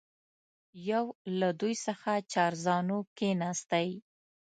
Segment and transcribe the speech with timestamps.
[0.89, 1.05] یو
[1.39, 3.87] له دوی څخه چارزانو کښېنستی.